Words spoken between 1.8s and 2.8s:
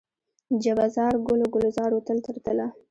و تل تر تله